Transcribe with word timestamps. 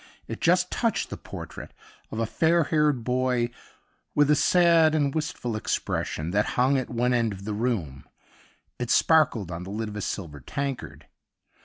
It 0.27 0.41
just 0.41 0.71
touched 0.71 1.11
the 1.11 1.15
portrait 1.15 1.75
of 2.09 2.17
a 2.17 2.25
fair 2.25 2.63
haired 2.63 3.03
boy 3.03 3.51
Avith 4.17 4.31
a 4.31 4.35
sad 4.35 4.95
and 4.95 5.13
wistful 5.13 5.55
expression 5.55 6.31
that 6.31 6.45
hung 6.57 6.75
at 6.75 6.89
one 6.89 7.13
end 7.13 7.31
of 7.33 7.45
the 7.45 7.53
room; 7.53 8.05
it 8.79 8.89
sparkled 8.89 9.51
on 9.51 9.61
the 9.61 9.69
lid 9.69 9.89
of 9.89 9.95
a 9.95 10.01
silver 10.01 10.39
tankard. 10.39 11.05